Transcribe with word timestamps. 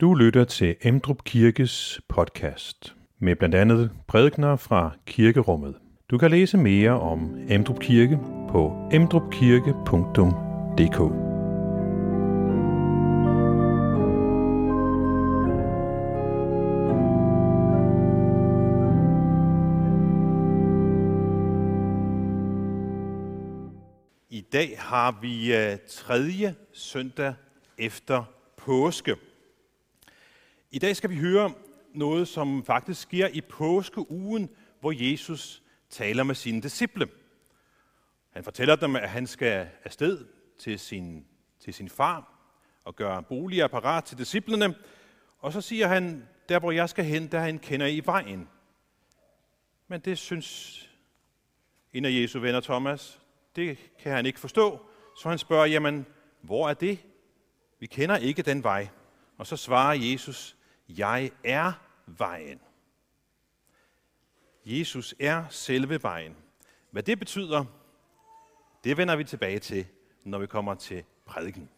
Du 0.00 0.14
lytter 0.14 0.44
til 0.44 0.76
Emdrup 0.82 1.24
Kirkes 1.24 2.00
podcast 2.08 2.94
med 3.18 3.36
blandt 3.36 3.54
andet 3.54 3.90
prædikner 4.08 4.56
fra 4.56 4.90
kirkerummet. 5.06 5.74
Du 6.10 6.18
kan 6.18 6.30
læse 6.30 6.58
mere 6.58 7.00
om 7.00 7.36
Emdrup 7.48 7.80
Kirke 7.80 8.18
på 8.50 8.88
emdrupkirke.dk. 8.92 11.00
I 24.30 24.40
dag 24.52 24.76
har 24.78 25.18
vi 25.22 25.56
øh, 25.56 25.78
tredje 25.88 26.54
søndag 26.72 27.34
efter 27.78 28.24
påske. 28.56 29.14
I 30.70 30.78
dag 30.78 30.96
skal 30.96 31.10
vi 31.10 31.16
høre 31.16 31.54
noget, 31.94 32.28
som 32.28 32.64
faktisk 32.64 33.00
sker 33.00 33.28
i 33.28 33.40
påskeugen, 33.40 34.50
hvor 34.80 35.10
Jesus 35.10 35.62
taler 35.90 36.22
med 36.22 36.34
sine 36.34 36.62
disciple. 36.62 37.08
Han 38.30 38.44
fortæller 38.44 38.76
dem, 38.76 38.96
at 38.96 39.10
han 39.10 39.26
skal 39.26 39.68
afsted 39.84 40.26
til 40.58 40.78
sin, 40.78 41.26
til 41.60 41.74
sin 41.74 41.88
far 41.88 42.32
og 42.84 42.96
gøre 42.96 43.22
boliger 43.22 43.66
parat 43.66 44.04
til 44.04 44.18
disciplene. 44.18 44.74
Og 45.38 45.52
så 45.52 45.60
siger 45.60 45.86
han, 45.86 46.28
der 46.48 46.58
hvor 46.58 46.70
jeg 46.70 46.88
skal 46.88 47.04
hen, 47.04 47.26
der 47.32 47.40
han 47.40 47.58
kender 47.58 47.86
I 47.86 48.02
vejen. 48.04 48.48
Men 49.88 50.00
det 50.00 50.18
synes 50.18 50.80
en 51.92 52.04
af 52.04 52.10
Jesu 52.10 52.40
venner, 52.40 52.60
Thomas, 52.60 53.20
det 53.56 53.78
kan 53.98 54.12
han 54.12 54.26
ikke 54.26 54.40
forstå. 54.40 54.86
Så 55.22 55.28
han 55.28 55.38
spørger, 55.38 55.66
jamen, 55.66 56.06
hvor 56.40 56.68
er 56.68 56.74
det? 56.74 56.98
Vi 57.80 57.86
kender 57.86 58.16
ikke 58.16 58.42
den 58.42 58.62
vej. 58.62 58.88
Og 59.38 59.46
så 59.46 59.56
svarer 59.56 59.94
Jesus, 59.94 60.55
jeg 60.88 61.30
er 61.44 61.72
vejen. 62.06 62.60
Jesus 64.64 65.14
er 65.20 65.48
selve 65.48 66.02
vejen. 66.02 66.36
Hvad 66.90 67.02
det 67.02 67.18
betyder, 67.18 67.64
det 68.84 68.96
vender 68.96 69.16
vi 69.16 69.24
tilbage 69.24 69.58
til, 69.58 69.86
når 70.24 70.38
vi 70.38 70.46
kommer 70.46 70.74
til 70.74 71.04
prædiken. 71.26 71.68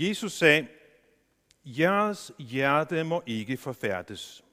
Jesus 0.00 0.32
sagde, 0.32 0.66
jeres 1.64 2.32
hjerte 2.38 3.04
må 3.04 3.22
ikke 3.26 3.56
forfærdes. 3.56 4.44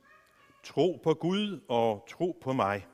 Tro 0.65 0.99
på 1.03 1.13
Gud 1.13 1.59
og 1.67 2.05
tro 2.09 2.37
på 2.41 2.53
mig. 2.53 2.87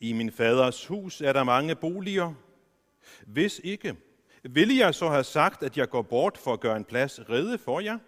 I 0.00 0.12
min 0.12 0.32
faders 0.32 0.86
hus 0.86 1.20
er 1.20 1.32
der 1.32 1.44
mange 1.44 1.74
boliger. 1.74 2.34
Hvis 3.26 3.60
ikke, 3.64 3.96
ville 4.42 4.76
jeg 4.76 4.94
så 4.94 5.08
have 5.08 5.24
sagt, 5.24 5.62
at 5.62 5.76
jeg 5.76 5.90
går 5.90 6.02
bort 6.02 6.38
for 6.38 6.52
at 6.52 6.60
gøre 6.60 6.76
en 6.76 6.84
plads 6.84 7.20
rede 7.30 7.58
for 7.58 7.80
jer? 7.80 7.98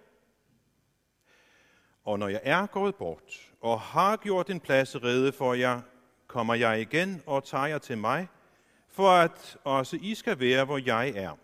Og 2.04 2.18
når 2.18 2.28
jeg 2.28 2.40
er 2.42 2.66
gået 2.66 2.94
bort 2.94 3.52
og 3.60 3.80
har 3.80 4.16
gjort 4.16 4.50
en 4.50 4.60
plads 4.60 5.02
rede 5.02 5.32
for 5.32 5.54
jer, 5.54 5.80
kommer 6.26 6.54
jeg 6.54 6.80
igen 6.80 7.22
og 7.26 7.44
tager 7.44 7.66
jer 7.66 7.78
til 7.78 7.98
mig, 7.98 8.28
for 8.88 9.10
at 9.10 9.56
også 9.64 9.98
I 10.02 10.14
skal 10.14 10.40
være, 10.40 10.64
hvor 10.64 10.78
jeg 10.86 11.08
er. 11.08 11.38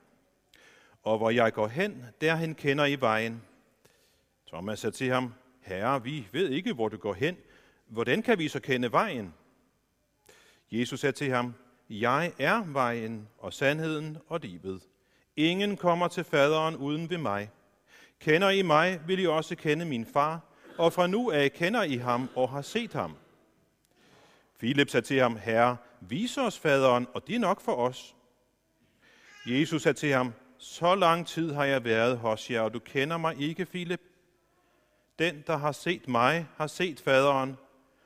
Og 1.02 1.18
hvor 1.18 1.30
jeg 1.30 1.52
går 1.52 1.66
hen, 1.66 2.04
derhen 2.20 2.54
kender 2.54 2.84
I 2.84 3.00
vejen. 3.00 3.42
Thomas 4.46 4.78
sagde 4.78 4.96
til 4.96 5.10
ham, 5.10 5.34
Herre, 5.62 6.02
vi 6.02 6.28
ved 6.32 6.50
ikke, 6.50 6.72
hvor 6.72 6.88
du 6.88 6.96
går 6.96 7.14
hen. 7.14 7.36
Hvordan 7.86 8.22
kan 8.22 8.38
vi 8.38 8.48
så 8.48 8.60
kende 8.60 8.92
vejen? 8.92 9.34
Jesus 10.70 11.00
sagde 11.00 11.16
til 11.16 11.30
ham, 11.30 11.54
Jeg 11.90 12.32
er 12.38 12.64
vejen 12.66 13.28
og 13.38 13.52
sandheden 13.52 14.18
og 14.28 14.40
livet. 14.40 14.82
Ingen 15.36 15.76
kommer 15.76 16.08
til 16.08 16.24
faderen 16.24 16.76
uden 16.76 17.10
ved 17.10 17.18
mig. 17.18 17.50
Kender 18.20 18.50
I 18.50 18.62
mig, 18.62 19.00
vil 19.06 19.18
I 19.18 19.26
også 19.26 19.56
kende 19.56 19.84
min 19.84 20.06
far, 20.06 20.40
og 20.78 20.92
fra 20.92 21.06
nu 21.06 21.30
af 21.30 21.52
kender 21.52 21.82
I 21.82 21.96
ham 21.96 22.30
og 22.34 22.48
har 22.48 22.62
set 22.62 22.92
ham. 22.92 23.16
Philip 24.58 24.88
sagde 24.88 25.06
til 25.06 25.20
ham, 25.20 25.36
Herre, 25.36 25.76
vis 26.00 26.38
os 26.38 26.58
faderen, 26.58 27.06
og 27.14 27.26
det 27.26 27.34
er 27.34 27.40
nok 27.40 27.60
for 27.60 27.74
os. 27.74 28.16
Jesus 29.46 29.82
sagde 29.82 29.98
til 29.98 30.12
ham, 30.12 30.32
så 30.58 30.94
lang 30.94 31.26
tid 31.26 31.52
har 31.52 31.64
jeg 31.64 31.84
været 31.84 32.18
hos 32.18 32.50
jer, 32.50 32.60
og 32.60 32.74
du 32.74 32.78
kender 32.78 33.16
mig 33.16 33.40
ikke, 33.40 33.64
Philip. 33.64 34.00
Den, 35.18 35.44
der 35.46 35.56
har 35.56 35.72
set 35.72 36.08
mig, 36.08 36.46
har 36.56 36.66
set 36.66 37.00
faderen. 37.00 37.56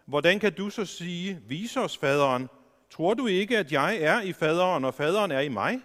Hvordan 0.07 0.39
kan 0.39 0.53
du 0.53 0.71
så 0.71 0.85
sige, 0.85 1.41
vis 1.47 1.77
os 1.77 1.99
faderen? 1.99 2.49
Tror 2.91 3.15
du 3.15 3.27
ikke, 3.27 3.59
at 3.59 3.73
jeg 3.73 3.97
er 4.01 4.21
i 4.21 4.33
faderen, 4.33 4.85
og 4.85 4.95
faderen 4.95 5.31
er 5.31 5.41
i 5.41 5.49
mig? 5.49 5.81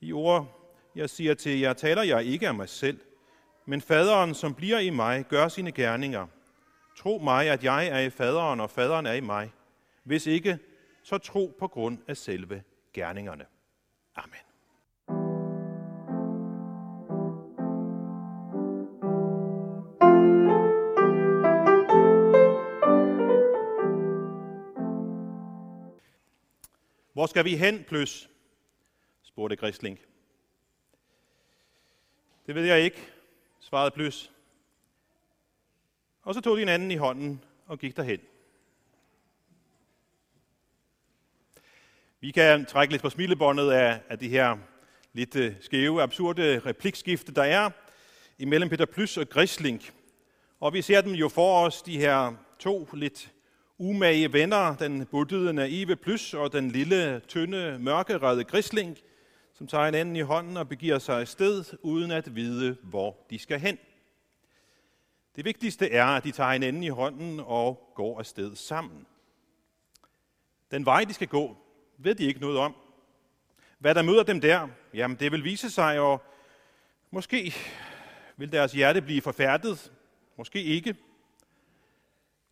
De 0.00 0.12
ord, 0.12 0.58
jeg 0.94 1.10
siger 1.10 1.34
til 1.34 1.58
jer, 1.58 1.72
taler 1.72 2.02
jeg 2.02 2.24
ikke 2.24 2.48
af 2.48 2.54
mig 2.54 2.68
selv, 2.68 3.00
men 3.66 3.80
faderen, 3.80 4.34
som 4.34 4.54
bliver 4.54 4.78
i 4.78 4.90
mig, 4.90 5.24
gør 5.24 5.48
sine 5.48 5.72
gerninger. 5.72 6.26
Tro 6.96 7.18
mig, 7.18 7.48
at 7.48 7.64
jeg 7.64 7.86
er 7.86 7.98
i 7.98 8.10
faderen, 8.10 8.60
og 8.60 8.70
faderen 8.70 9.06
er 9.06 9.12
i 9.12 9.20
mig. 9.20 9.52
Hvis 10.04 10.26
ikke, 10.26 10.58
så 11.02 11.18
tro 11.18 11.56
på 11.58 11.68
grund 11.68 11.98
af 12.08 12.16
selve 12.16 12.62
gerningerne. 12.92 13.46
Amen. 14.16 14.47
Hvor 27.18 27.26
skal 27.26 27.44
vi 27.44 27.56
hen, 27.56 27.84
plus? 27.84 28.28
spurgte 29.22 29.56
Grisling. 29.56 29.98
Det 32.46 32.54
ved 32.54 32.64
jeg 32.64 32.80
ikke, 32.80 33.08
svarede 33.60 33.90
Plys. 33.90 34.32
Og 36.22 36.34
så 36.34 36.40
tog 36.40 36.56
de 36.56 36.62
en 36.62 36.68
anden 36.68 36.90
i 36.90 36.96
hånden 36.96 37.44
og 37.66 37.78
gik 37.78 37.96
derhen. 37.96 38.20
Vi 42.20 42.30
kan 42.30 42.66
trække 42.66 42.92
lidt 42.92 43.02
på 43.02 43.10
smilebåndet 43.10 43.70
af, 43.70 44.00
af 44.08 44.18
de 44.18 44.28
her 44.28 44.58
lidt 45.12 45.36
øh, 45.36 45.54
skæve, 45.60 46.02
absurde 46.02 46.58
replikskifte, 46.58 47.32
der 47.32 47.44
er 47.44 47.70
imellem 48.38 48.68
Peter 48.68 48.86
Plys 48.86 49.16
og 49.16 49.28
Grisling. 49.28 49.82
Og 50.60 50.72
vi 50.72 50.82
ser 50.82 51.00
dem 51.00 51.12
jo 51.12 51.28
for 51.28 51.66
os, 51.66 51.82
de 51.82 51.98
her 51.98 52.34
to 52.58 52.88
lidt 52.92 53.32
umage 53.78 54.32
venner, 54.32 54.76
den 54.76 55.06
buttede 55.06 55.52
naive 55.52 55.96
Plys 55.96 56.34
og 56.34 56.52
den 56.52 56.70
lille, 56.70 57.20
tynde, 57.28 57.78
mørkerede 57.78 58.44
Grisling, 58.44 58.98
som 59.54 59.66
tager 59.66 59.84
en 59.84 59.94
anden 59.94 60.16
i 60.16 60.20
hånden 60.20 60.56
og 60.56 60.68
begiver 60.68 60.98
sig 60.98 61.20
afsted, 61.20 61.64
uden 61.82 62.10
at 62.10 62.36
vide, 62.36 62.76
hvor 62.82 63.26
de 63.30 63.38
skal 63.38 63.60
hen. 63.60 63.78
Det 65.36 65.44
vigtigste 65.44 65.90
er, 65.90 66.04
at 66.04 66.24
de 66.24 66.30
tager 66.30 66.50
en 66.50 66.62
anden 66.62 66.82
i 66.82 66.88
hånden 66.88 67.40
og 67.40 67.92
går 67.94 68.18
afsted 68.18 68.56
sammen. 68.56 69.06
Den 70.70 70.86
vej, 70.86 71.04
de 71.04 71.14
skal 71.14 71.28
gå, 71.28 71.56
ved 71.98 72.14
de 72.14 72.24
ikke 72.24 72.40
noget 72.40 72.58
om. 72.58 72.76
Hvad 73.78 73.94
der 73.94 74.02
møder 74.02 74.22
dem 74.22 74.40
der, 74.40 74.68
jamen 74.94 75.16
det 75.20 75.32
vil 75.32 75.44
vise 75.44 75.70
sig, 75.70 76.00
og 76.00 76.22
måske 77.10 77.54
vil 78.36 78.52
deres 78.52 78.72
hjerte 78.72 79.02
blive 79.02 79.20
forfærdet, 79.20 79.92
måske 80.36 80.62
ikke. 80.62 80.96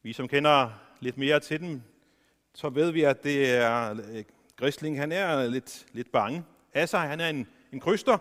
Vi, 0.03 0.13
som 0.13 0.29
kender 0.29 0.86
lidt 1.01 1.19
mere 1.19 1.41
til 1.41 1.61
dem, 1.61 1.83
så 2.55 2.69
ved 2.69 2.91
vi, 2.91 3.03
at 3.03 3.25
det 3.25 3.55
er 3.55 3.91
øh, 3.91 4.25
Grisling, 4.57 4.99
han 4.99 5.13
er 5.13 5.47
lidt, 5.47 5.87
lidt 5.93 6.13
bange 6.13 6.45
af 6.75 6.89
sig. 6.89 7.01
Han 7.01 7.21
er 7.21 7.29
en, 7.29 7.47
en 7.73 7.81
kryster, 7.81 8.19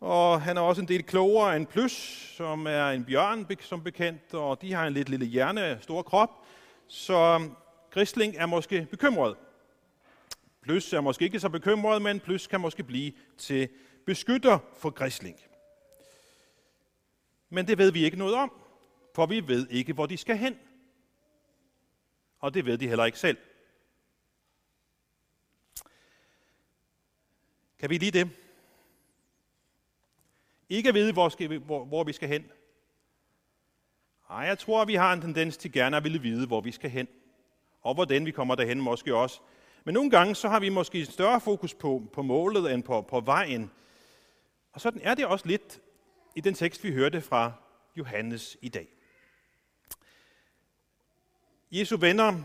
og 0.00 0.42
han 0.42 0.56
er 0.56 0.60
også 0.60 0.82
en 0.82 0.88
del 0.88 1.02
klogere 1.02 1.56
end 1.56 1.66
Plys, 1.66 1.92
som 2.36 2.66
er 2.66 2.88
en 2.88 3.04
bjørn, 3.04 3.46
som 3.60 3.82
bekendt, 3.82 4.34
og 4.34 4.62
de 4.62 4.72
har 4.72 4.86
en 4.86 4.92
lidt 4.92 5.08
lille 5.08 5.26
hjerne, 5.26 5.78
stor 5.80 6.02
krop. 6.02 6.30
Så 6.86 7.36
um, 7.36 7.56
Grisling 7.90 8.36
er 8.36 8.46
måske 8.46 8.86
bekymret. 8.90 9.36
Plys 10.62 10.92
er 10.92 11.00
måske 11.00 11.24
ikke 11.24 11.40
så 11.40 11.48
bekymret, 11.48 12.02
men 12.02 12.20
Plys 12.20 12.46
kan 12.46 12.60
måske 12.60 12.82
blive 12.82 13.12
til 13.38 13.68
beskytter 14.06 14.58
for 14.76 14.90
Grisling. 14.90 15.36
Men 17.50 17.66
det 17.66 17.78
ved 17.78 17.92
vi 17.92 18.04
ikke 18.04 18.18
noget 18.18 18.34
om, 18.34 18.52
for 19.14 19.26
vi 19.26 19.48
ved 19.48 19.66
ikke, 19.70 19.92
hvor 19.92 20.06
de 20.06 20.16
skal 20.16 20.36
hen. 20.36 20.56
Og 22.38 22.54
det 22.54 22.66
ved 22.66 22.78
de 22.78 22.88
heller 22.88 23.04
ikke 23.04 23.18
selv. 23.18 23.38
Kan 27.78 27.90
vi 27.90 27.98
lide 27.98 28.18
det? 28.18 28.30
Ikke 30.68 30.88
at 30.88 30.94
vide, 30.94 31.12
hvor, 31.12 31.28
skal 31.28 31.50
vi, 31.50 31.56
hvor, 31.56 31.84
hvor 31.84 32.04
vi 32.04 32.12
skal 32.12 32.28
hen. 32.28 32.50
Nej, 34.30 34.38
jeg 34.38 34.58
tror, 34.58 34.84
vi 34.84 34.94
har 34.94 35.12
en 35.12 35.20
tendens 35.20 35.56
til 35.56 35.72
gerne 35.72 35.96
at 35.96 36.04
ville 36.04 36.22
vide, 36.22 36.46
hvor 36.46 36.60
vi 36.60 36.72
skal 36.72 36.90
hen. 36.90 37.08
Og 37.80 37.94
hvordan 37.94 38.26
vi 38.26 38.30
kommer 38.30 38.54
derhen 38.54 38.80
måske 38.80 39.16
også. 39.16 39.40
Men 39.84 39.94
nogle 39.94 40.10
gange 40.10 40.34
så 40.34 40.48
har 40.48 40.60
vi 40.60 40.68
måske 40.68 41.04
større 41.04 41.40
fokus 41.40 41.74
på, 41.74 42.02
på 42.12 42.22
målet 42.22 42.74
end 42.74 42.82
på, 42.82 43.02
på 43.02 43.20
vejen. 43.20 43.70
Og 44.72 44.80
sådan 44.80 45.00
er 45.04 45.14
det 45.14 45.26
også 45.26 45.46
lidt 45.46 45.80
i 46.36 46.40
den 46.40 46.54
tekst, 46.54 46.84
vi 46.84 46.92
hørte 46.92 47.20
fra 47.20 47.52
Johannes 47.96 48.56
i 48.62 48.68
dag. 48.68 48.97
Jesu 51.70 51.96
venner, 51.96 52.42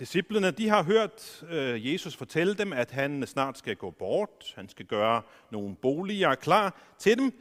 disciplene, 0.00 0.50
de 0.50 0.68
har 0.68 0.82
hørt 0.82 1.44
øh, 1.48 1.92
Jesus 1.92 2.16
fortælle 2.16 2.54
dem, 2.54 2.72
at 2.72 2.90
han 2.90 3.26
snart 3.26 3.58
skal 3.58 3.76
gå 3.76 3.90
bort. 3.90 4.52
Han 4.56 4.68
skal 4.68 4.86
gøre 4.86 5.22
nogle 5.50 5.76
boliger 5.76 6.34
klar 6.34 6.80
til 6.98 7.18
dem. 7.18 7.32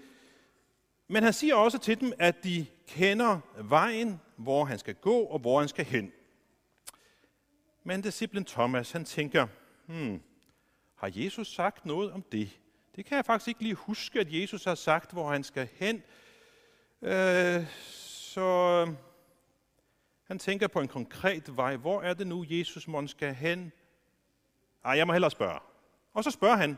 Men 1.07 1.23
han 1.23 1.33
siger 1.33 1.55
også 1.55 1.77
til 1.77 1.99
dem, 1.99 2.13
at 2.19 2.43
de 2.43 2.65
kender 2.87 3.39
vejen, 3.61 4.21
hvor 4.35 4.65
han 4.65 4.79
skal 4.79 4.95
gå 4.95 5.19
og 5.19 5.39
hvor 5.39 5.59
han 5.59 5.67
skal 5.67 5.85
hen. 5.85 6.11
Men 7.83 8.01
disciplen 8.01 8.45
Thomas, 8.45 8.91
han 8.91 9.05
tænker, 9.05 9.47
hmm, 9.85 10.21
har 10.95 11.11
Jesus 11.15 11.55
sagt 11.55 11.85
noget 11.85 12.11
om 12.11 12.21
det? 12.31 12.49
Det 12.95 13.05
kan 13.05 13.15
jeg 13.15 13.25
faktisk 13.25 13.47
ikke 13.47 13.63
lige 13.63 13.75
huske, 13.75 14.19
at 14.19 14.27
Jesus 14.29 14.63
har 14.63 14.75
sagt, 14.75 15.11
hvor 15.11 15.31
han 15.31 15.43
skal 15.43 15.67
hen. 15.73 16.03
Øh, 17.01 17.65
så 17.95 18.87
han 20.25 20.39
tænker 20.39 20.67
på 20.67 20.79
en 20.79 20.87
konkret 20.87 21.57
vej. 21.57 21.75
Hvor 21.75 22.01
er 22.01 22.13
det 22.13 22.27
nu, 22.27 22.45
Jesus 22.49 22.87
må 22.87 23.07
skal 23.07 23.33
hen? 23.33 23.71
Ej, 24.85 24.91
jeg 24.91 25.07
må 25.07 25.13
hellere 25.13 25.31
spørge. 25.31 25.59
Og 26.13 26.23
så 26.23 26.31
spørger 26.31 26.55
han, 26.55 26.77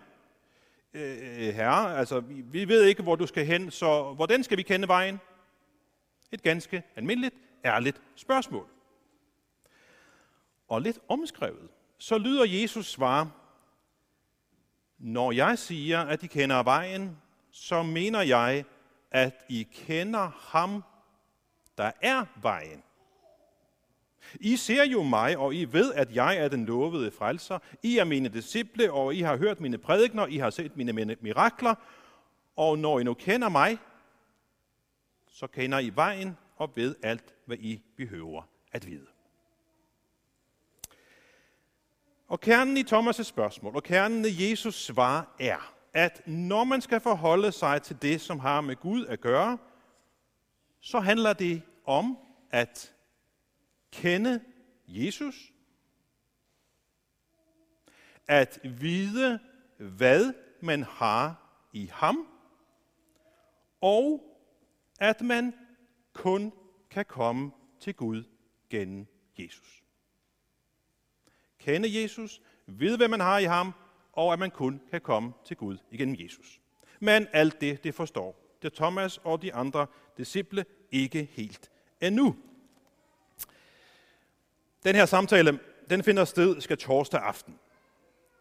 øh, 0.93 1.53
herre, 1.53 1.97
altså 1.97 2.19
vi 2.29 2.67
ved 2.67 2.83
ikke, 2.83 3.03
hvor 3.03 3.15
du 3.15 3.27
skal 3.27 3.45
hen, 3.45 3.71
så 3.71 4.13
hvordan 4.13 4.43
skal 4.43 4.57
vi 4.57 4.63
kende 4.63 4.87
vejen? 4.87 5.19
Et 6.31 6.43
ganske 6.43 6.83
almindeligt, 6.95 7.35
ærligt 7.65 8.01
spørgsmål. 8.15 8.67
Og 10.67 10.81
lidt 10.81 10.99
omskrevet, 11.07 11.69
så 11.97 12.17
lyder 12.17 12.45
Jesus 12.45 12.91
svar, 12.91 13.31
når 14.97 15.31
jeg 15.31 15.57
siger, 15.57 15.99
at 16.01 16.23
I 16.23 16.27
kender 16.27 16.63
vejen, 16.63 17.17
så 17.51 17.83
mener 17.83 18.21
jeg, 18.21 18.65
at 19.11 19.45
I 19.49 19.67
kender 19.71 20.31
ham, 20.51 20.83
der 21.77 21.91
er 22.01 22.25
vejen. 22.41 22.83
I 24.39 24.57
ser 24.57 24.83
jo 24.83 25.03
mig, 25.03 25.37
og 25.37 25.55
I 25.55 25.65
ved, 25.65 25.93
at 25.93 26.15
jeg 26.15 26.37
er 26.37 26.47
den 26.47 26.65
lovede 26.65 27.11
frelser. 27.11 27.59
I 27.83 27.97
er 27.97 28.03
mine 28.03 28.29
disciple, 28.29 28.91
og 28.91 29.15
I 29.15 29.21
har 29.21 29.37
hørt 29.37 29.59
mine 29.59 29.77
prædikner, 29.77 30.27
I 30.27 30.37
har 30.37 30.49
set 30.49 30.77
mine 30.77 31.15
mirakler. 31.21 31.75
Og 32.55 32.79
når 32.79 32.99
I 32.99 33.03
nu 33.03 33.13
kender 33.13 33.49
mig, 33.49 33.77
så 35.27 35.47
kender 35.47 35.79
I 35.79 35.91
vejen 35.95 36.37
og 36.57 36.71
ved 36.75 36.95
alt, 37.03 37.33
hvad 37.45 37.57
I 37.57 37.81
behøver 37.97 38.41
at 38.71 38.87
vide. 38.87 39.07
Og 42.27 42.39
kernen 42.39 42.77
i 42.77 42.83
Thomas' 42.83 43.23
spørgsmål, 43.23 43.75
og 43.75 43.83
kernen 43.83 44.25
i 44.25 44.49
Jesus 44.49 44.75
svar 44.75 45.35
er, 45.39 45.73
at 45.93 46.27
når 46.27 46.63
man 46.63 46.81
skal 46.81 46.99
forholde 46.99 47.51
sig 47.51 47.81
til 47.81 48.01
det, 48.01 48.21
som 48.21 48.39
har 48.39 48.61
med 48.61 48.75
Gud 48.75 49.05
at 49.05 49.21
gøre, 49.21 49.57
så 50.79 50.99
handler 50.99 51.33
det 51.33 51.61
om 51.85 52.17
at 52.51 52.93
kende 53.91 54.41
Jesus, 54.87 55.53
at 58.27 58.59
vide, 58.63 59.39
hvad 59.77 60.33
man 60.61 60.83
har 60.83 61.43
i 61.73 61.85
ham, 61.93 62.27
og 63.81 64.23
at 64.99 65.21
man 65.21 65.53
kun 66.13 66.53
kan 66.89 67.05
komme 67.05 67.51
til 67.79 67.95
Gud 67.95 68.23
gennem 68.69 69.07
Jesus. 69.37 69.83
Kende 71.59 72.01
Jesus, 72.01 72.41
vide, 72.65 72.97
hvad 72.97 73.07
man 73.07 73.19
har 73.19 73.37
i 73.37 73.43
ham, 73.43 73.73
og 74.13 74.33
at 74.33 74.39
man 74.39 74.51
kun 74.51 74.81
kan 74.91 75.01
komme 75.01 75.33
til 75.45 75.57
Gud 75.57 75.77
igennem 75.91 76.15
Jesus. 76.19 76.61
Men 76.99 77.27
alt 77.33 77.61
det, 77.61 77.83
det 77.83 77.95
forstår 77.95 78.47
det 78.61 78.73
Thomas 78.73 79.17
og 79.17 79.41
de 79.41 79.53
andre 79.53 79.87
disciple 80.17 80.65
ikke 80.91 81.23
helt 81.23 81.71
endnu. 82.01 82.35
Den 84.87 84.95
her 84.95 85.05
samtale, 85.05 85.59
den 85.89 86.03
finder 86.03 86.25
sted 86.25 86.61
skal 86.61 86.77
torsdag 86.77 87.21
aften. 87.21 87.55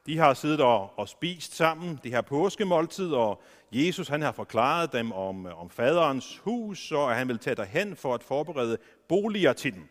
De 0.07 0.19
har 0.19 0.35
siddet 0.35 0.61
og, 0.61 0.99
og 0.99 1.09
spist 1.09 1.57
sammen, 1.57 2.01
det 2.03 2.11
her 2.11 2.21
påskemåltid, 2.21 3.13
og 3.13 3.43
Jesus 3.73 4.09
han 4.09 4.23
har 4.23 4.33
forklaret 4.33 4.93
dem 4.93 5.13
om, 5.13 5.47
om 5.47 5.71
faderens 5.71 6.39
hus, 6.39 6.93
og 6.93 7.11
at 7.11 7.17
han 7.17 7.29
vil 7.29 7.39
tage 7.39 7.57
derhen 7.57 7.97
for 7.97 8.15
at 8.15 8.23
forberede 8.23 8.79
boliger 9.09 9.53
til 9.53 9.75
dem. 9.75 9.89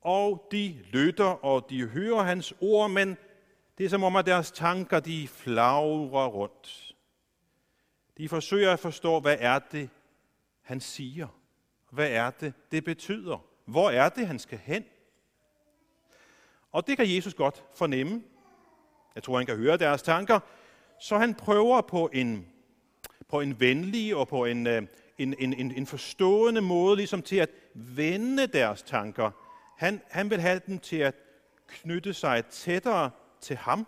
Og 0.00 0.48
de 0.52 0.76
lytter, 0.92 1.44
og 1.44 1.66
de 1.70 1.86
hører 1.86 2.22
hans 2.22 2.54
ord, 2.60 2.90
men 2.90 3.16
det 3.78 3.84
er 3.86 3.90
som 3.90 4.04
om, 4.04 4.16
at 4.16 4.26
deres 4.26 4.50
tanker 4.50 5.00
de 5.00 5.28
flagrer 5.28 6.26
rundt. 6.26 6.94
De 8.18 8.28
forsøger 8.28 8.72
at 8.72 8.80
forstå, 8.80 9.20
hvad 9.20 9.36
er 9.40 9.58
det, 9.58 9.90
han 10.62 10.80
siger? 10.80 11.26
Hvad 11.90 12.10
er 12.10 12.30
det, 12.30 12.52
det 12.72 12.84
betyder? 12.84 13.44
Hvor 13.64 13.90
er 13.90 14.08
det, 14.08 14.26
han 14.26 14.38
skal 14.38 14.58
hen? 14.58 14.84
Og 16.74 16.86
det 16.86 16.96
kan 16.96 17.14
Jesus 17.14 17.34
godt 17.34 17.64
fornemme. 17.74 18.22
Jeg 19.14 19.22
tror, 19.22 19.36
han 19.36 19.46
kan 19.46 19.56
høre 19.56 19.76
deres 19.76 20.02
tanker. 20.02 20.40
Så 21.00 21.18
han 21.18 21.34
prøver 21.34 21.80
på 21.80 22.10
en, 22.12 22.46
på 23.28 23.40
en 23.40 23.60
venlig 23.60 24.16
og 24.16 24.28
på 24.28 24.44
en, 24.44 24.66
øh, 24.66 24.82
en, 25.18 25.34
en, 25.38 25.52
en, 25.52 25.72
en 25.72 25.86
forstående 25.86 26.60
måde 26.60 26.96
ligesom 26.96 27.22
til 27.22 27.36
at 27.36 27.50
vende 27.74 28.46
deres 28.46 28.82
tanker. 28.82 29.30
Han, 29.76 30.00
han 30.10 30.30
vil 30.30 30.40
have 30.40 30.60
dem 30.66 30.78
til 30.78 30.96
at 30.96 31.14
knytte 31.68 32.14
sig 32.14 32.44
tættere 32.46 33.10
til 33.40 33.56
ham, 33.56 33.86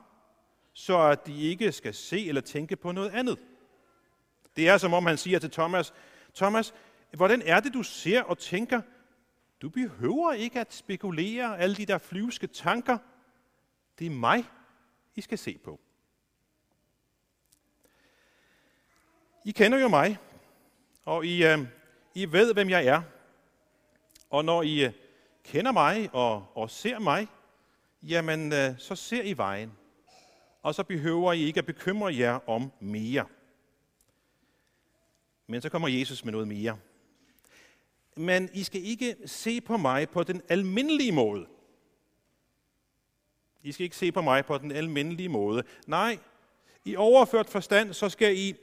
så 0.73 0.99
at 0.99 1.27
de 1.27 1.43
ikke 1.43 1.73
skal 1.73 1.95
se 1.95 2.29
eller 2.29 2.41
tænke 2.41 2.77
på 2.77 2.93
noget 2.93 3.11
andet. 3.11 3.39
Det 4.57 4.69
er 4.69 4.79
som 4.79 4.95
om 4.95 5.07
han 5.07 5.17
siger 5.17 5.39
til 5.39 5.51
Thomas, 5.51 5.95
Thomas, 6.35 6.75
hvordan 7.13 7.43
er 7.43 7.61
det, 7.61 7.75
du 7.75 7.83
ser 7.83 8.23
og 8.23 8.39
tænker? 8.39 8.81
Du 9.63 9.69
behøver 9.69 10.33
ikke 10.33 10.61
at 10.61 10.73
spekulere 10.73 11.59
alle 11.59 11.77
de 11.77 11.87
der 11.87 11.99
flyvske 11.99 12.47
tanker. 12.47 12.99
Det 13.99 14.07
er 14.07 14.11
mig, 14.11 14.45
I 15.15 15.21
skal 15.21 15.39
se 15.39 15.59
på. 15.65 15.81
I 19.45 19.51
kender 19.51 19.79
jo 19.79 19.89
mig, 19.89 20.19
og 21.05 21.27
I, 21.27 21.45
øh, 21.45 21.59
I 22.15 22.33
ved, 22.33 22.55
hvem 22.55 22.71
jeg 22.71 22.87
er. 22.87 23.03
Og 24.31 24.45
når 24.45 24.63
I 24.63 24.85
øh, 24.85 24.93
kender 25.45 25.73
mig 25.73 26.11
og, 26.13 26.57
og 26.57 26.71
ser 26.71 26.99
mig, 26.99 27.29
jamen 28.03 28.53
øh, 28.53 28.79
så 28.79 28.97
ser 28.97 29.23
I 29.23 29.37
vejen. 29.37 29.73
Og 30.63 30.75
så 30.75 30.85
behøver 30.85 31.33
I 31.33 31.41
ikke 31.41 31.59
at 31.59 31.67
bekymre 31.67 32.17
jer 32.17 32.49
om 32.49 32.73
mere. 32.81 33.27
Men 35.47 35.63
så 35.63 35.69
kommer 35.69 35.89
Jesus 35.89 36.25
med 36.25 36.33
noget 36.33 36.49
mere 36.49 36.79
men 38.17 38.51
I 38.53 38.63
skal 38.63 38.85
ikke 38.85 39.17
se 39.27 39.61
på 39.61 39.77
mig 39.77 40.09
på 40.09 40.23
den 40.23 40.43
almindelige 40.49 41.13
måde. 41.13 41.47
I 43.63 43.73
skal 43.73 43.85
ikke 43.85 43.97
se 43.97 44.13
på 44.13 44.21
mig 44.21 44.47
på 44.47 44.59
den 44.59 44.73
almindelige 44.73 45.29
måde. 45.29 45.63
Nej, 45.87 46.19
i 46.85 46.97
overført 46.97 47.51
forstand, 47.51 47.93
så 47.93 48.09
skal 48.09 48.39
I 48.39 48.55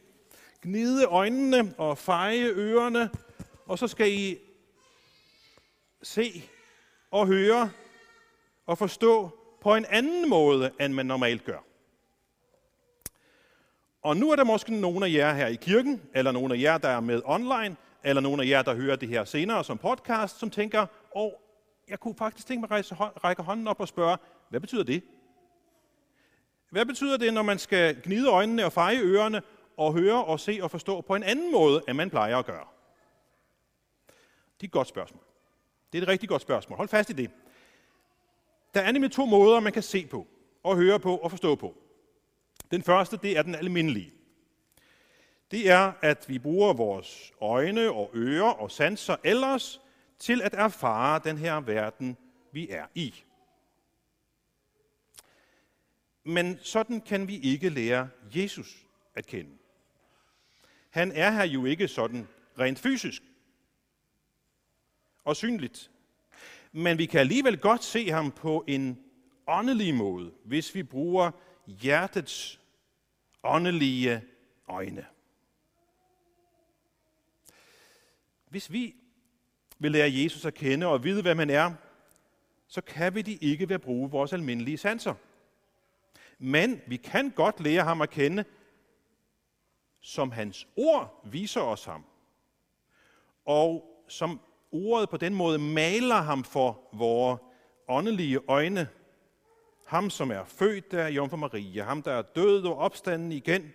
gnide 0.61 1.05
øjnene 1.05 1.73
og 1.77 1.97
feje 1.97 2.45
ørerne, 2.45 3.09
og 3.65 3.79
så 3.79 3.87
skal 3.87 4.11
I 4.11 4.37
se 6.03 6.49
og 7.11 7.27
høre 7.27 7.71
og 8.65 8.77
forstå 8.77 9.39
på 9.61 9.75
en 9.75 9.85
anden 9.85 10.29
måde, 10.29 10.71
end 10.79 10.93
man 10.93 11.05
normalt 11.05 11.43
gør. 11.43 11.59
Og 14.01 14.17
nu 14.17 14.31
er 14.31 14.35
der 14.35 14.43
måske 14.43 14.75
nogle 14.75 15.05
af 15.05 15.11
jer 15.11 15.33
her 15.33 15.47
i 15.47 15.55
kirken, 15.55 16.01
eller 16.13 16.31
nogle 16.31 16.55
af 16.55 16.59
jer, 16.59 16.77
der 16.77 16.89
er 16.89 16.99
med 16.99 17.21
online, 17.25 17.75
eller 18.03 18.21
nogen 18.21 18.39
af 18.39 18.45
jer, 18.45 18.61
der 18.61 18.75
hører 18.75 18.95
det 18.95 19.09
her 19.09 19.25
senere 19.25 19.63
som 19.63 19.77
podcast, 19.77 20.39
som 20.39 20.49
tænker, 20.49 20.85
åh, 21.15 21.31
jeg 21.87 21.99
kunne 21.99 22.15
faktisk 22.15 22.47
tænke 22.47 22.59
mig 22.59 22.67
at 22.67 22.71
rejse, 22.71 22.95
række 22.95 23.41
hånden 23.41 23.67
op 23.67 23.79
og 23.79 23.87
spørge, 23.87 24.17
hvad 24.49 24.59
betyder 24.59 24.83
det? 24.83 25.03
Hvad 26.69 26.85
betyder 26.85 27.17
det, 27.17 27.33
når 27.33 27.41
man 27.41 27.59
skal 27.59 28.01
gnide 28.03 28.29
øjnene 28.29 28.65
og 28.65 28.73
feje 28.73 28.99
ørerne 28.99 29.41
og 29.77 29.93
høre 29.93 30.25
og 30.25 30.39
se 30.39 30.59
og 30.61 30.71
forstå 30.71 31.01
på 31.01 31.15
en 31.15 31.23
anden 31.23 31.51
måde, 31.51 31.81
end 31.87 31.97
man 31.97 32.09
plejer 32.09 32.37
at 32.37 32.45
gøre? 32.45 32.65
Det 34.55 34.63
er 34.63 34.67
et 34.67 34.71
godt 34.71 34.87
spørgsmål. 34.87 35.23
Det 35.93 35.97
er 35.97 36.01
et 36.01 36.07
rigtig 36.07 36.29
godt 36.29 36.41
spørgsmål. 36.41 36.77
Hold 36.77 36.89
fast 36.89 37.09
i 37.09 37.13
det. 37.13 37.31
Der 38.73 38.81
er 38.81 38.91
nemlig 38.91 39.11
to 39.11 39.25
måder, 39.25 39.59
man 39.59 39.73
kan 39.73 39.83
se 39.83 40.07
på, 40.07 40.27
og 40.63 40.75
høre 40.75 40.99
på 40.99 41.17
og 41.17 41.31
forstå 41.31 41.55
på. 41.55 41.77
Den 42.71 42.83
første, 42.83 43.17
det 43.17 43.37
er 43.37 43.41
den 43.41 43.55
almindelige 43.55 44.13
det 45.51 45.69
er, 45.69 45.93
at 46.01 46.25
vi 46.29 46.39
bruger 46.39 46.73
vores 46.73 47.33
øjne 47.41 47.91
og 47.91 48.11
ører 48.15 48.51
og 48.51 48.71
sanser 48.71 49.15
ellers 49.23 49.81
til 50.19 50.41
at 50.41 50.53
erfare 50.53 51.21
den 51.23 51.37
her 51.37 51.59
verden, 51.59 52.17
vi 52.51 52.69
er 52.69 52.85
i. 52.95 53.23
Men 56.23 56.59
sådan 56.61 57.01
kan 57.01 57.27
vi 57.27 57.39
ikke 57.39 57.69
lære 57.69 58.09
Jesus 58.35 58.85
at 59.15 59.25
kende. 59.25 59.51
Han 60.89 61.11
er 61.11 61.31
her 61.31 61.43
jo 61.43 61.65
ikke 61.65 61.87
sådan 61.87 62.27
rent 62.59 62.79
fysisk 62.79 63.23
og 65.23 65.35
synligt. 65.35 65.91
Men 66.71 66.97
vi 66.97 67.05
kan 67.05 67.19
alligevel 67.19 67.57
godt 67.57 67.83
se 67.83 68.09
ham 68.09 68.31
på 68.31 68.63
en 68.67 68.99
åndelig 69.47 69.95
måde, 69.95 70.31
hvis 70.45 70.75
vi 70.75 70.83
bruger 70.83 71.31
hjertets 71.67 72.59
åndelige 73.43 74.23
øjne. 74.67 75.05
Hvis 78.53 78.71
vi, 78.71 78.95
vil 79.79 79.91
lære 79.91 80.13
Jesus 80.13 80.45
at 80.45 80.53
kende 80.53 80.87
og 80.87 81.03
vide, 81.03 81.21
hvem 81.21 81.37
han 81.39 81.49
er, 81.49 81.73
så 82.67 82.81
kan 82.81 83.15
vi 83.15 83.21
de 83.21 83.35
ikke 83.35 83.69
ved 83.69 83.75
at 83.75 83.81
bruge 83.81 84.11
vores 84.11 84.33
almindelige 84.33 84.77
sanser. 84.77 85.13
Men 86.39 86.81
vi 86.87 86.97
kan 86.97 87.29
godt 87.29 87.59
lære 87.59 87.83
ham 87.83 88.01
at 88.01 88.09
kende, 88.09 88.45
som 90.01 90.31
hans 90.31 90.67
ord 90.77 91.21
viser 91.31 91.61
os 91.61 91.85
ham. 91.85 92.05
Og 93.45 93.83
som 94.07 94.41
ordet 94.71 95.09
på 95.09 95.17
den 95.17 95.35
måde 95.35 95.59
maler 95.59 96.21
ham 96.21 96.43
for 96.43 96.89
vores 96.93 97.39
åndelige 97.87 98.39
øjne. 98.47 98.87
Ham, 99.85 100.09
som 100.09 100.31
er 100.31 100.45
født 100.45 100.91
der 100.91 101.07
i 101.07 101.13
Jomfru 101.13 101.37
Maria. 101.37 101.83
Ham, 101.83 102.01
der 102.01 102.11
er 102.11 102.21
død 102.21 102.65
og 102.65 102.77
opstanden 102.77 103.31
igen. 103.31 103.73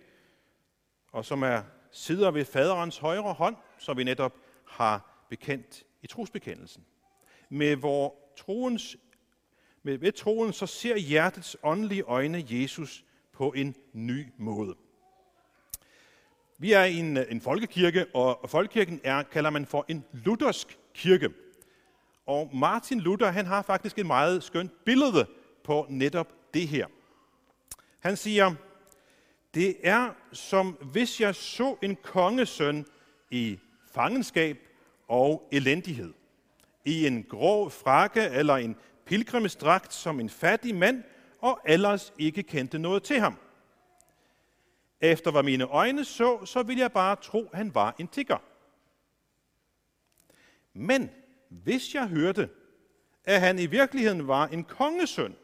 Og 1.11 1.25
som 1.25 1.43
er 1.43 1.63
sidder 1.91 2.31
ved 2.31 2.45
faderens 2.45 2.97
højre 2.97 3.33
hånd, 3.33 3.55
som 3.77 3.97
vi 3.97 4.03
netop 4.03 4.35
har 4.69 5.25
bekendt 5.29 5.83
i 6.01 6.07
trosbekendelsen. 6.07 6.85
Med 7.49 7.75
hvor 7.75 8.15
troens, 8.37 8.97
med, 9.83 9.97
ved 9.97 10.11
troen 10.11 10.53
så 10.53 10.65
ser 10.65 10.97
hjertets 10.97 11.57
åndelige 11.63 12.01
øjne 12.01 12.45
Jesus 12.49 13.05
på 13.33 13.51
en 13.51 13.75
ny 13.93 14.27
måde. 14.37 14.75
Vi 16.57 16.71
er 16.73 16.83
en, 16.83 17.17
en 17.17 17.41
folkekirke, 17.41 18.05
og 18.15 18.49
folkekirken 18.49 19.01
er, 19.03 19.23
kalder 19.23 19.49
man 19.49 19.65
for 19.65 19.85
en 19.87 20.05
luthersk 20.13 20.79
kirke. 20.93 21.29
Og 22.25 22.55
Martin 22.55 22.99
Luther, 22.99 23.27
han 23.31 23.45
har 23.45 23.61
faktisk 23.61 23.99
et 23.99 24.05
meget 24.05 24.43
skønt 24.43 24.85
billede 24.85 25.27
på 25.63 25.85
netop 25.89 26.27
det 26.53 26.67
her. 26.67 26.87
Han 27.99 28.17
siger, 28.17 28.55
det 29.53 29.75
er 29.83 30.13
som 30.31 30.71
hvis 30.71 31.21
jeg 31.21 31.35
så 31.35 31.75
en 31.81 31.95
kongesøn 31.95 32.85
i 33.31 33.59
fangenskab 33.93 34.57
og 35.07 35.47
elendighed. 35.51 36.13
I 36.85 37.07
en 37.07 37.23
grå 37.23 37.69
frakke 37.69 38.21
eller 38.21 38.55
en 38.55 38.75
pilgrimsdragt 39.05 39.93
som 39.93 40.19
en 40.19 40.29
fattig 40.29 40.75
mand, 40.75 41.03
og 41.39 41.59
ellers 41.65 42.13
ikke 42.17 42.43
kendte 42.43 42.79
noget 42.79 43.03
til 43.03 43.19
ham. 43.19 43.35
Efter 45.01 45.31
hvad 45.31 45.43
mine 45.43 45.63
øjne 45.63 46.05
så, 46.05 46.45
så 46.45 46.63
ville 46.63 46.81
jeg 46.81 46.91
bare 46.91 47.15
tro, 47.15 47.49
at 47.51 47.57
han 47.57 47.75
var 47.75 47.95
en 47.99 48.07
tigger. 48.07 48.37
Men 50.73 51.09
hvis 51.49 51.95
jeg 51.95 52.07
hørte, 52.07 52.49
at 53.23 53.41
han 53.41 53.59
i 53.59 53.65
virkeligheden 53.65 54.27
var 54.27 54.47
en 54.47 54.63
kongesøn, 54.63 55.35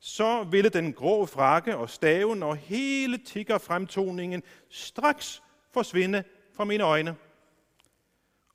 så 0.00 0.44
ville 0.44 0.70
den 0.70 0.92
grå 0.92 1.26
frakke 1.26 1.76
og 1.76 1.90
staven 1.90 2.42
og 2.42 2.56
hele 2.56 3.18
tiggerfremtoningen 3.18 4.42
straks 4.68 5.42
forsvinde 5.72 6.24
fra 6.54 6.64
mine 6.64 6.84
øjne. 6.84 7.16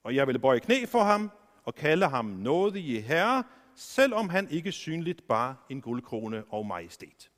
Og 0.04 0.16
jeg 0.16 0.28
ville 0.28 0.40
bøje 0.40 0.60
knæ 0.60 0.86
for 0.86 1.04
ham 1.04 1.32
og 1.64 1.76
kalde 1.76 2.08
ham 2.08 2.26
nådige 2.26 3.02
herre, 3.02 3.44
selvom 3.76 4.30
han 4.30 4.50
ikke 4.50 4.72
synligt 4.72 5.28
bare 5.28 5.56
en 5.70 5.82
guldkrone 5.82 6.44
og 6.50 6.66
majestæt. 6.66 7.32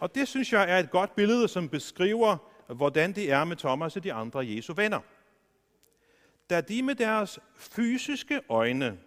Og 0.00 0.14
det 0.14 0.28
synes 0.28 0.52
jeg 0.52 0.70
er 0.70 0.78
et 0.78 0.90
godt 0.90 1.14
billede, 1.14 1.48
som 1.48 1.68
beskriver, 1.68 2.36
hvordan 2.74 3.12
det 3.12 3.32
er 3.32 3.44
med 3.44 3.56
Thomas 3.56 3.96
og 3.96 4.04
de 4.04 4.12
andre 4.12 4.46
Jesu 4.46 4.74
venner. 4.74 5.00
Da 6.50 6.60
de 6.60 6.82
med 6.82 6.94
deres 6.94 7.38
fysiske 7.56 8.40
øjne 8.48 8.98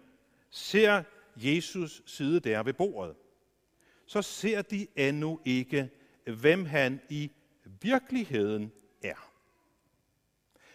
ser 0.50 1.02
Jesus 1.36 2.02
sidde 2.06 2.40
der 2.40 2.62
ved 2.62 2.72
bordet, 2.72 3.14
så 4.06 4.22
ser 4.22 4.62
de 4.62 4.86
endnu 4.96 5.40
ikke, 5.44 5.90
hvem 6.30 6.64
han 6.64 7.00
i 7.08 7.30
virkeligheden 7.64 8.72
er. 9.02 9.30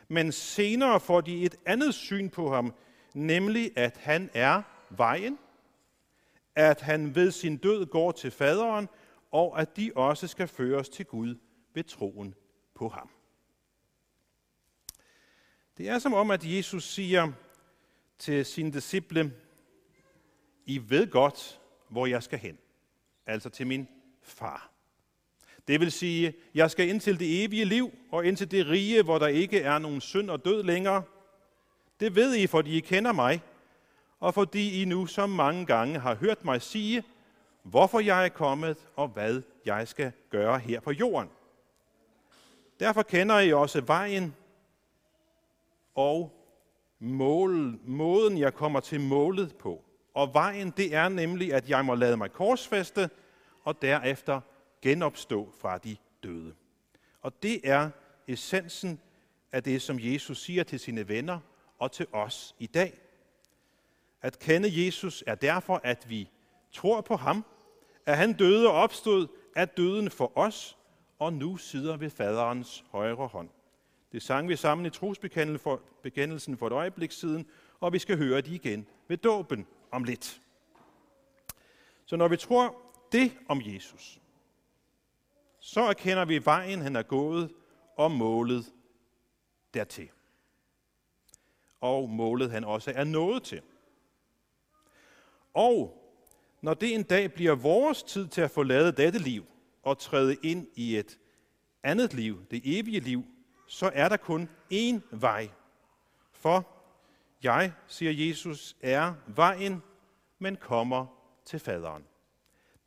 Men 0.08 0.32
senere 0.32 1.00
får 1.00 1.22
de 1.22 1.44
et 1.44 1.56
andet 1.66 1.94
syn 1.94 2.30
på 2.30 2.54
ham, 2.54 2.74
nemlig 3.14 3.78
at 3.78 3.98
han 3.98 4.30
er 4.34 4.62
vejen, 4.90 5.40
at 6.56 6.82
han 6.82 7.16
ved 7.16 7.32
sin 7.32 7.58
død 7.58 7.86
går 7.86 8.12
til 8.12 8.32
faderen, 8.32 8.90
og 9.32 9.62
at 9.62 9.78
de 9.78 9.92
også 9.96 10.28
skal 10.28 10.48
føres 10.48 10.90
til 10.90 11.06
Gud 11.06 11.36
ved 11.74 11.84
troen 11.84 12.36
på 12.74 12.90
ham. 12.90 13.10
Det 15.78 15.90
er 15.90 16.00
som 16.00 16.14
om, 16.14 16.32
at 16.32 16.46
Jesus 16.46 16.84
siger 16.84 17.32
til 18.20 18.46
sine 18.46 18.74
disciple, 18.74 19.34
I 20.66 20.90
ved 20.90 21.12
godt, 21.12 21.62
hvor 21.90 22.06
jeg 22.06 22.24
skal 22.24 22.40
hen. 22.40 22.58
Altså 23.26 23.50
til 23.50 23.68
min 23.68 23.88
far. 24.22 24.75
Det 25.68 25.80
vil 25.80 25.92
sige, 25.92 26.34
jeg 26.56 26.72
skal 26.72 26.90
ind 26.90 27.02
til 27.02 27.20
det 27.20 27.44
evige 27.44 27.66
liv, 27.66 27.92
og 28.12 28.26
ind 28.26 28.38
til 28.38 28.52
det 28.52 28.68
rige, 28.68 29.04
hvor 29.04 29.20
der 29.20 29.28
ikke 29.28 29.60
er 29.60 29.80
nogen 29.80 30.02
synd 30.02 30.30
og 30.30 30.46
død 30.46 30.64
længere. 30.64 31.04
Det 32.00 32.16
ved 32.16 32.36
I, 32.36 32.48
fordi 32.48 32.78
I 32.78 32.80
kender 32.80 33.12
mig, 33.12 33.42
og 34.20 34.34
fordi 34.34 34.82
I 34.82 34.86
nu 34.86 35.06
så 35.06 35.26
mange 35.26 35.66
gange 35.66 36.00
har 36.00 36.16
hørt 36.16 36.46
mig 36.46 36.62
sige, 36.62 37.04
hvorfor 37.64 38.00
jeg 38.00 38.26
er 38.26 38.30
kommet, 38.30 38.78
og 38.96 39.08
hvad 39.08 39.42
jeg 39.66 39.88
skal 39.88 40.12
gøre 40.30 40.60
her 40.60 40.80
på 40.80 40.92
jorden. 40.92 41.30
Derfor 42.80 43.04
kender 43.04 43.40
I 43.40 43.54
også 43.54 43.82
vejen 43.82 44.36
og 45.96 46.32
mål, 47.00 47.80
måden, 47.84 48.38
jeg 48.38 48.54
kommer 48.54 48.80
til 48.80 49.02
målet 49.02 49.56
på. 49.56 49.84
Og 50.14 50.34
vejen, 50.34 50.74
det 50.78 50.96
er 50.96 51.10
nemlig, 51.10 51.54
at 51.54 51.70
jeg 51.70 51.86
må 51.86 51.96
lade 51.96 52.18
mig 52.18 52.32
korsfeste, 52.32 53.10
og 53.64 53.82
derefter 53.82 54.42
genopstå 54.86 55.54
fra 55.60 55.78
de 55.78 55.98
døde. 56.24 56.54
Og 57.22 57.44
det 57.44 57.70
er 57.70 57.90
essensen 58.28 59.00
af 59.52 59.64
det, 59.64 59.82
som 59.82 59.98
Jesus 60.00 60.42
siger 60.42 60.64
til 60.64 60.80
sine 60.80 61.08
venner 61.08 61.40
og 61.80 61.92
til 61.92 62.08
os 62.12 62.56
i 62.60 62.68
dag. 62.68 63.00
At 64.22 64.40
kende 64.40 64.86
Jesus 64.86 65.24
er 65.28 65.36
derfor, 65.36 65.82
at 65.84 66.10
vi 66.10 66.30
tror 66.72 67.02
på 67.02 67.16
ham, 67.16 67.46
at 68.06 68.18
han 68.18 68.34
døde 68.34 68.68
og 68.68 68.74
opstod 68.74 69.28
af 69.56 69.70
døden 69.70 70.10
for 70.10 70.38
os, 70.38 70.78
og 71.20 71.34
nu 71.34 71.58
sidder 71.58 71.98
ved 71.98 72.10
faderens 72.10 72.84
højre 72.92 73.28
hånd. 73.28 73.50
Det 74.12 74.22
sang 74.22 74.50
vi 74.50 74.56
sammen 74.56 74.86
i 74.86 74.90
trosbekendelsen 74.90 76.58
for 76.58 76.68
et 76.68 76.74
øjeblik 76.74 77.12
siden, 77.12 77.48
og 77.80 77.94
vi 77.94 78.00
skal 78.00 78.18
høre 78.18 78.42
det 78.42 78.52
igen 78.52 78.88
ved 79.08 79.18
dåben 79.18 79.68
om 79.92 80.04
lidt. 80.04 80.42
Så 82.06 82.16
når 82.16 82.28
vi 82.28 82.38
tror 82.38 82.76
det 83.12 83.38
om 83.48 83.62
Jesus, 83.66 84.20
så 85.66 85.82
erkender 85.82 86.26
vi 86.26 86.46
vejen, 86.46 86.82
han 86.82 86.96
er 86.96 87.04
gået, 87.04 87.52
og 87.98 88.12
målet 88.12 88.74
dertil. 89.74 90.10
Og 91.82 92.10
målet, 92.10 92.52
han 92.52 92.64
også 92.64 92.92
er 92.96 93.04
nået 93.04 93.44
til. 93.44 93.62
Og 95.54 96.02
når 96.62 96.74
det 96.74 96.94
en 96.94 97.04
dag 97.04 97.34
bliver 97.34 97.56
vores 97.56 98.04
tid 98.04 98.28
til 98.28 98.42
at 98.42 98.52
forlade 98.52 98.92
dette 98.92 99.20
liv 99.20 99.46
og 99.84 100.00
træde 100.00 100.36
ind 100.44 100.68
i 100.76 100.98
et 100.98 101.20
andet 101.84 102.14
liv, 102.14 102.46
det 102.52 102.62
evige 102.64 103.00
liv, 103.00 103.26
så 103.68 103.92
er 103.94 104.10
der 104.10 104.18
kun 104.18 104.50
én 104.74 105.00
vej. 105.12 105.50
For 106.32 106.68
jeg, 107.44 107.74
siger 107.88 108.28
Jesus, 108.28 108.76
er 108.82 109.14
vejen, 109.28 109.84
men 110.40 110.56
kommer 110.56 111.06
til 111.46 111.60
faderen. 111.60 112.06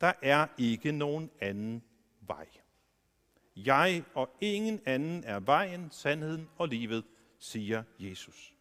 Der 0.01 0.13
er 0.21 0.47
ikke 0.57 0.91
nogen 0.91 1.31
anden 1.41 1.83
vej. 2.21 2.47
Jeg 3.65 4.03
og 4.13 4.29
ingen 4.41 4.81
anden 4.85 5.23
er 5.23 5.39
vejen, 5.39 5.87
sandheden 5.91 6.49
og 6.57 6.67
livet, 6.67 7.03
siger 7.39 7.83
Jesus. 7.99 8.53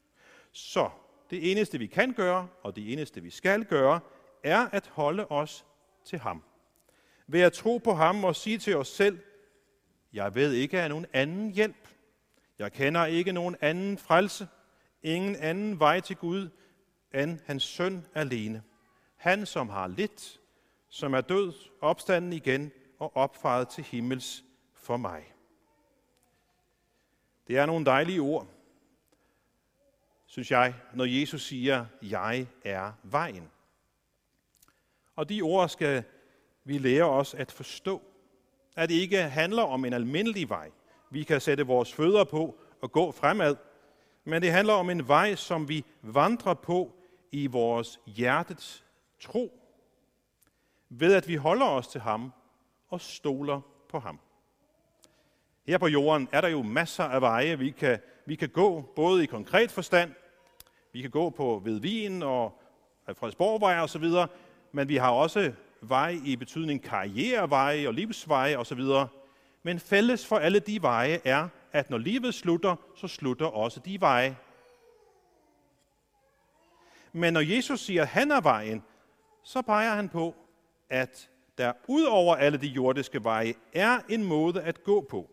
Så 0.53 0.91
det 1.31 1.51
eneste 1.51 1.79
vi 1.79 1.87
kan 1.87 2.13
gøre, 2.13 2.49
og 2.63 2.77
det 2.77 2.93
eneste 2.93 3.23
vi 3.23 3.31
skal 3.31 3.65
gøre, 3.65 4.01
er 4.45 4.69
at 4.73 4.87
holde 4.87 5.27
os 5.27 5.65
til 6.05 6.19
ham. 6.19 6.43
Ved 7.27 7.41
at 7.41 7.53
tro 7.53 7.79
på 7.79 7.95
ham 7.95 8.25
og 8.25 8.37
sige 8.37 8.59
til 8.59 8.77
os 8.77 8.89
selv, 8.89 9.19
jeg 10.13 10.35
ved 10.35 10.53
ikke 10.53 10.81
af 10.81 10.89
nogen 10.89 11.07
anden 11.13 11.51
hjælp. 11.51 11.89
Jeg 12.59 12.73
kender 12.73 13.07
ikke 13.07 13.33
nogen 13.33 13.57
anden 13.61 13.99
frelse. 13.99 14.49
Ingen 15.03 15.37
anden 15.37 15.81
vej 15.81 16.01
til 16.01 16.17
Gud 16.17 16.49
end 17.15 17.39
hans 17.47 17.63
søn 17.63 18.07
alene. 18.15 18.63
Han, 19.17 19.47
som 19.47 19.69
har 19.69 19.87
lidt, 19.87 20.41
som 20.89 21.15
er 21.15 21.21
død, 21.21 21.53
opstanden 21.81 22.33
igen 22.33 22.71
og 22.99 23.17
opfaret 23.17 23.69
til 23.69 23.85
himmels 23.85 24.45
for 24.89 24.97
mig. 24.97 25.35
Det 27.47 27.57
er 27.57 27.67
nogle 27.67 27.85
dejlige 27.85 28.21
ord, 28.21 28.47
synes 30.27 30.51
jeg, 30.51 30.75
når 30.95 31.05
Jesus 31.05 31.43
siger, 31.43 31.87
jeg 32.03 32.47
er 32.65 32.93
vejen. 33.03 33.51
Og 35.17 35.29
de 35.29 35.43
ord 35.43 35.69
skal 35.69 36.05
vi 36.65 36.79
lære 36.79 37.05
os 37.05 37.35
at 37.35 37.53
forstå. 37.53 38.03
At 38.77 38.89
det 38.89 38.95
ikke 38.95 39.23
handler 39.23 39.63
om 39.63 39.85
en 39.85 39.93
almindelig 39.93 40.49
vej, 40.49 40.71
vi 41.11 41.23
kan 41.23 41.41
sætte 41.41 41.67
vores 41.67 41.93
fødder 41.93 42.25
på 42.25 42.59
og 42.81 42.93
gå 42.93 43.13
fremad, 43.13 43.57
men 44.25 44.43
det 44.43 44.53
handler 44.53 44.75
om 44.75 44.91
en 44.91 45.09
vej, 45.09 45.35
som 45.35 45.69
vi 45.69 45.85
vandrer 46.03 46.55
på 46.55 46.93
i 47.33 47.47
vores 47.47 48.01
hjertets 48.07 48.85
tro, 49.21 49.61
ved 50.89 51.15
at 51.15 51.29
vi 51.29 51.35
holder 51.37 51.67
os 51.67 51.89
til 51.89 52.01
ham 52.01 52.33
og 52.89 53.01
stoler 53.01 53.61
på 53.89 53.99
ham. 53.99 54.21
Her 55.69 55.79
på 55.79 55.87
jorden 55.87 56.29
er 56.33 56.41
der 56.41 56.49
jo 56.49 56.63
masser 56.63 57.05
af 57.05 57.21
veje, 57.21 57.59
vi 57.59 57.71
kan, 57.71 57.99
vi 58.27 58.35
kan 58.35 58.49
gå, 58.49 58.93
både 58.97 59.23
i 59.23 59.27
konkret 59.27 59.71
forstand, 59.71 60.13
vi 60.93 61.01
kan 61.01 61.11
gå 61.11 61.31
på 61.31 61.63
Vedvin 61.65 62.23
og 62.23 62.63
Frederiksborgvej 63.07 63.79
og 63.79 63.89
så 63.89 63.99
videre, 63.99 64.29
men 64.73 64.89
vi 64.89 64.97
har 64.97 65.11
også 65.11 65.53
veje 65.81 66.21
i 66.25 66.37
betydning 66.37 66.83
karriereveje 66.83 67.89
og 67.89 67.95
livsveje 67.95 68.59
og 68.59 68.67
så 68.67 68.75
videre. 68.75 69.09
Men 69.63 69.81
fælles 69.81 70.27
for 70.27 70.37
alle 70.37 70.59
de 70.59 70.83
veje 70.83 71.21
er, 71.25 71.49
at 71.73 71.91
når 71.91 71.99
livet 71.99 72.35
slutter, 72.35 72.77
så 72.97 73.09
slutter 73.09 73.47
også 73.47 73.81
de 73.81 74.01
veje. 74.01 74.37
Men 77.13 77.33
når 77.33 77.41
Jesus 77.41 77.81
siger, 77.81 78.03
at 78.03 78.09
han 78.09 78.31
er 78.31 78.41
vejen, 78.41 78.83
så 79.43 79.63
peger 79.63 79.95
han 79.95 80.09
på, 80.09 80.35
at 80.91 81.31
der 81.59 81.73
ud 81.89 82.03
over 82.03 82.37
alle 82.37 82.59
de 82.59 82.67
jordiske 82.67 83.25
veje 83.25 83.55
er 83.73 83.99
en 84.09 84.25
måde 84.25 84.63
at 84.63 84.85
gå 84.85 85.07
på. 85.11 85.31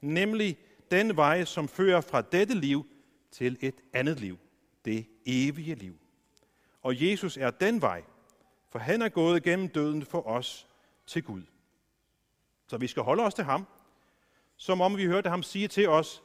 Nemlig 0.00 0.58
den 0.90 1.16
vej, 1.16 1.44
som 1.44 1.68
fører 1.68 2.00
fra 2.00 2.22
dette 2.22 2.54
liv 2.54 2.86
til 3.30 3.58
et 3.60 3.80
andet 3.92 4.20
liv. 4.20 4.38
Det 4.84 5.06
evige 5.26 5.74
liv. 5.74 5.98
Og 6.82 7.02
Jesus 7.02 7.36
er 7.36 7.50
den 7.50 7.80
vej, 7.80 8.02
for 8.70 8.78
han 8.78 9.02
er 9.02 9.08
gået 9.08 9.42
gennem 9.42 9.68
døden 9.68 10.04
for 10.04 10.26
os 10.26 10.66
til 11.06 11.22
Gud. 11.22 11.42
Så 12.66 12.76
vi 12.76 12.86
skal 12.86 13.02
holde 13.02 13.22
os 13.22 13.34
til 13.34 13.44
ham, 13.44 13.66
som 14.56 14.80
om 14.80 14.96
vi 14.96 15.06
hørte 15.06 15.30
ham 15.30 15.42
sige 15.42 15.68
til 15.68 15.88
os, 15.88 16.22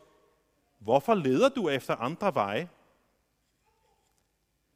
hvorfor 0.79 1.13
leder 1.13 1.49
du 1.49 1.69
efter 1.69 1.95
andre 1.95 2.35
veje? 2.35 2.69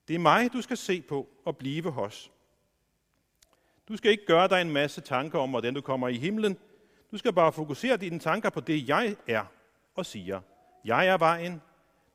Det 0.07 0.15
er 0.15 0.19
mig, 0.19 0.53
du 0.53 0.61
skal 0.61 0.77
se 0.77 1.01
på 1.01 1.29
og 1.45 1.57
blive 1.57 1.91
hos. 1.91 2.31
Du 3.87 3.97
skal 3.97 4.11
ikke 4.11 4.25
gøre 4.25 4.47
dig 4.47 4.61
en 4.61 4.71
masse 4.71 5.01
tanker 5.01 5.39
om, 5.39 5.49
hvordan 5.49 5.73
du 5.73 5.81
kommer 5.81 6.07
i 6.07 6.17
himlen. 6.17 6.57
Du 7.11 7.17
skal 7.17 7.33
bare 7.33 7.53
fokusere 7.53 7.97
dine 7.97 8.19
tanker 8.19 8.49
på 8.49 8.59
det, 8.59 8.89
jeg 8.89 9.15
er 9.27 9.45
og 9.95 10.05
siger. 10.05 10.41
Jeg 10.85 11.07
er 11.07 11.17
vejen. 11.17 11.61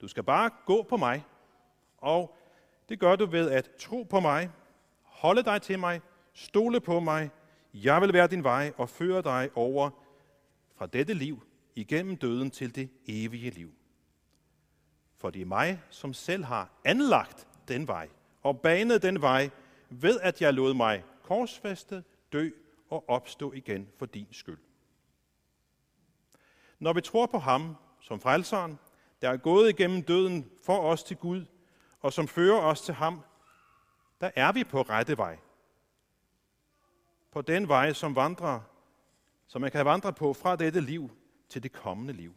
Du 0.00 0.08
skal 0.08 0.22
bare 0.22 0.50
gå 0.66 0.82
på 0.82 0.96
mig. 0.96 1.24
Og 1.98 2.36
det 2.88 3.00
gør 3.00 3.16
du 3.16 3.26
ved 3.26 3.50
at 3.50 3.70
tro 3.78 4.02
på 4.02 4.20
mig, 4.20 4.50
holde 5.02 5.42
dig 5.42 5.62
til 5.62 5.78
mig, 5.78 6.00
stole 6.32 6.80
på 6.80 7.00
mig. 7.00 7.30
Jeg 7.74 8.00
vil 8.00 8.12
være 8.12 8.26
din 8.26 8.44
vej 8.44 8.72
og 8.76 8.88
føre 8.88 9.22
dig 9.22 9.50
over 9.54 9.90
fra 10.76 10.86
dette 10.86 11.14
liv 11.14 11.42
igennem 11.74 12.16
døden 12.16 12.50
til 12.50 12.74
det 12.74 12.90
evige 13.06 13.50
liv. 13.50 13.70
For 15.16 15.30
det 15.30 15.42
er 15.42 15.46
mig, 15.46 15.80
som 15.90 16.12
selv 16.12 16.44
har 16.44 16.70
anlagt 16.84 17.48
den 17.68 17.88
vej 17.88 18.08
og 18.42 18.60
banet 18.60 19.02
den 19.02 19.20
vej, 19.20 19.50
ved 19.90 20.20
at 20.20 20.42
jeg 20.42 20.54
lod 20.54 20.74
mig 20.74 21.04
korsfæste, 21.22 22.04
dø 22.32 22.50
og 22.90 23.08
opstå 23.08 23.52
igen 23.52 23.88
for 23.98 24.06
din 24.06 24.26
skyld. 24.30 24.58
Når 26.84 26.92
vi 26.92 27.00
tror 27.00 27.26
på 27.26 27.38
ham 27.38 27.76
som 28.00 28.20
frelseren, 28.20 28.78
der 29.22 29.30
er 29.30 29.36
gået 29.36 29.68
igennem 29.68 30.02
døden 30.02 30.50
for 30.64 30.78
os 30.78 31.02
til 31.02 31.16
Gud, 31.16 31.44
og 32.00 32.12
som 32.12 32.28
fører 32.28 32.60
os 32.60 32.80
til 32.80 32.94
ham, 32.94 33.20
der 34.20 34.30
er 34.36 34.52
vi 34.52 34.64
på 34.64 34.82
rette 34.82 35.18
vej. 35.18 35.38
På 37.32 37.42
den 37.42 37.68
vej, 37.68 37.92
som 37.92 38.16
vandrer, 38.16 38.60
som 39.46 39.60
man 39.60 39.70
kan 39.70 39.84
vandre 39.84 40.12
på 40.12 40.32
fra 40.32 40.56
dette 40.56 40.80
liv 40.80 41.10
til 41.48 41.62
det 41.62 41.72
kommende 41.72 42.12
liv. 42.12 42.34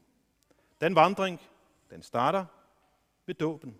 Den 0.81 0.95
vandring, 0.95 1.41
den 1.89 2.03
starter 2.03 2.45
ved 3.25 3.35
dåben. 3.35 3.77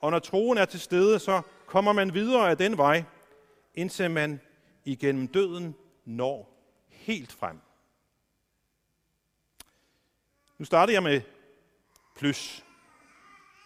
Og 0.00 0.10
når 0.10 0.18
troen 0.18 0.58
er 0.58 0.64
til 0.64 0.80
stede, 0.80 1.18
så 1.18 1.42
kommer 1.66 1.92
man 1.92 2.14
videre 2.14 2.50
af 2.50 2.58
den 2.58 2.76
vej, 2.76 3.04
indtil 3.74 4.10
man 4.10 4.40
igennem 4.84 5.28
døden 5.28 5.74
når 6.04 6.66
helt 6.88 7.32
frem. 7.32 7.60
Nu 10.60 10.64
starter 10.64 10.92
jeg 10.92 11.02
med 11.02 11.22
plus 12.16 12.64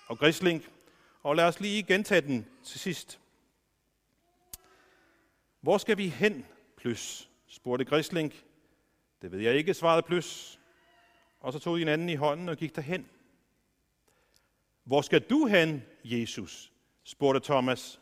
og 0.07 0.19
grisling, 0.19 0.65
og 1.23 1.37
lad 1.37 1.45
os 1.45 1.61
lige 1.61 1.83
gentage 1.83 2.21
den 2.21 2.47
til 2.65 2.81
sidst. 2.81 3.21
Hvor 5.61 5.79
skal 5.79 5.99
vi 5.99 6.09
hen, 6.09 6.47
plus? 6.77 7.31
spurgte 7.47 7.85
Grisling. 7.85 8.35
Det 9.23 9.33
ved 9.33 9.39
jeg 9.39 9.55
ikke, 9.55 9.75
svarede 9.75 10.03
plus. 10.03 10.61
Og 11.41 11.53
så 11.53 11.59
tog 11.59 11.75
de 11.75 11.79
hinanden 11.79 12.09
anden 12.09 12.09
i 12.09 12.17
hånden 12.17 12.49
og 12.49 12.57
gik 12.57 12.77
derhen. 12.77 13.09
Hvor 14.85 15.03
skal 15.03 15.21
du 15.21 15.47
hen, 15.47 15.83
Jesus? 16.05 16.73
spurgte 17.05 17.41
Thomas. 17.41 18.01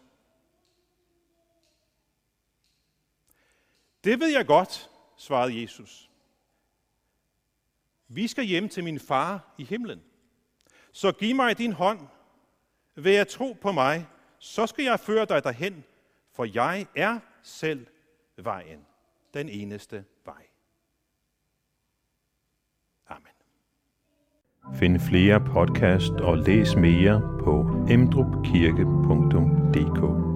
Det 4.05 4.21
ved 4.21 4.29
jeg 4.29 4.47
godt, 4.47 4.91
svarede 5.17 5.63
Jesus. 5.63 6.12
Vi 8.15 8.29
skal 8.29 8.45
hjem 8.45 8.69
til 8.69 8.85
min 8.85 9.01
far 9.01 9.55
i 9.59 9.65
himlen. 9.65 10.01
Så 10.93 11.13
giv 11.13 11.37
mig 11.37 11.59
din 11.59 11.73
hånd. 11.73 12.01
Vær 12.95 13.13
jeg 13.13 13.29
tro 13.29 13.57
på 13.61 13.73
mig, 13.73 14.07
så 14.39 14.67
skal 14.67 14.85
jeg 14.85 15.01
føre 15.01 15.25
dig 15.25 15.45
derhen, 15.45 15.85
for 16.33 16.45
jeg 16.55 16.87
er 16.97 17.19
selv 17.43 17.87
vejen, 18.37 18.87
den 19.35 19.49
eneste 19.49 20.05
vej. 20.25 20.47
Amen. 23.09 23.33
Find 24.75 25.01
flere 25.01 25.41
podcast 25.41 26.13
og 26.13 26.39
læs 26.39 26.77
mere 26.77 27.21
på 27.45 27.87
emdrupkirke.dk 27.91 30.32